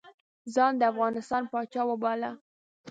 ځان 0.53 0.73
د 0.77 0.81
افغانستان 0.91 1.43
پاچا 1.51 1.81
وباله. 1.87 2.31